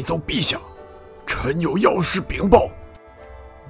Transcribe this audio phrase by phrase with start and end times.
[0.00, 0.58] 奏陛下，
[1.26, 2.68] 臣有要事禀报。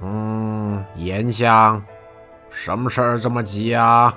[0.01, 1.81] 嗯，严相，
[2.49, 4.13] 什么事儿这么急啊？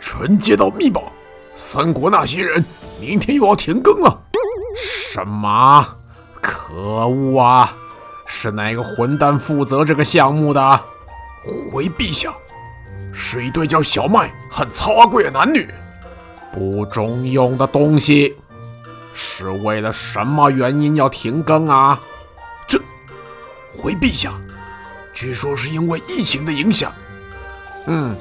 [0.00, 1.12] 臣接到密报，
[1.54, 2.64] 三国那些人
[3.00, 4.22] 明天又要停更了。
[4.76, 5.86] 什么？
[6.40, 6.74] 可
[7.06, 7.76] 恶啊！
[8.24, 10.80] 是哪个混蛋负责这个项目的？
[11.70, 12.32] 回陛下，
[13.12, 15.68] 是一对叫小麦和曹阿贵的男女。
[16.52, 18.36] 不中用的东西，
[19.12, 22.00] 是为了什么原因要停更啊？
[22.66, 22.80] 这，
[23.76, 24.32] 回陛下，
[25.12, 26.92] 据说是因为疫情的影响。
[27.86, 28.16] 嗯，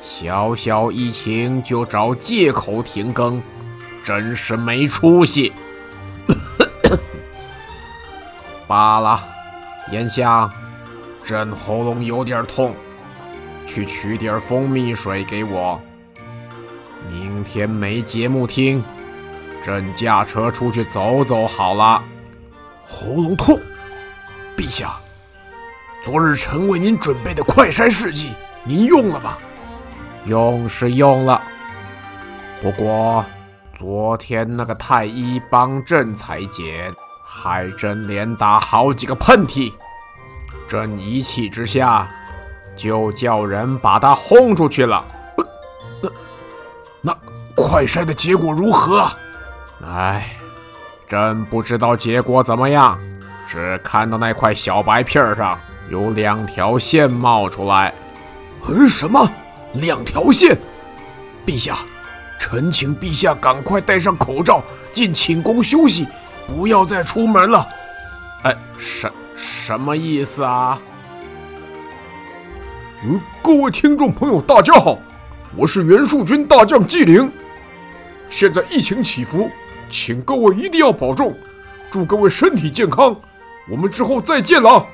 [0.00, 3.42] 小小疫情就找借口停更，
[4.02, 5.52] 真是没出息。
[8.66, 9.22] 罢了，
[9.92, 10.50] 严相，
[11.24, 12.74] 朕喉咙有点痛，
[13.66, 15.80] 去取点蜂蜜水给我。
[17.10, 18.82] 明天没节目听，
[19.64, 22.02] 朕驾车出去走走好了。
[22.82, 23.58] 喉咙痛，
[24.54, 24.94] 陛下，
[26.04, 29.38] 昨日臣为您准备的快筛试剂，您用了吗？
[30.26, 31.42] 用是用了，
[32.60, 33.24] 不过
[33.78, 36.92] 昨天那个太医帮朕裁剪，
[37.24, 39.72] 还真连打好几个喷嚏，
[40.68, 42.06] 朕一气之下
[42.76, 45.02] 就叫人把他轰出去了。
[47.00, 47.16] 那
[47.54, 49.10] 快筛的结果如何
[49.84, 50.12] 啊？
[50.14, 50.36] 哎，
[51.06, 52.98] 朕不知道结果怎么样，
[53.46, 55.58] 只看到那块小白片上
[55.90, 57.94] 有两条线冒出来。
[58.66, 59.30] 嗯，什么？
[59.74, 60.58] 两条线？
[61.46, 61.76] 陛下，
[62.38, 64.62] 臣请陛下赶快戴上口罩，
[64.92, 66.06] 进寝宫休息，
[66.46, 67.66] 不要再出门了。
[68.44, 70.80] 哎，什什么意思啊？
[73.02, 74.98] 嗯，各位听众朋友，大家好，
[75.54, 77.30] 我是袁术军大将纪灵。
[78.30, 79.50] 现在疫情起伏，
[79.94, 81.32] 请各位一定要保重，
[81.88, 83.14] 祝各位身体健康。
[83.70, 84.84] 我们之后再见了。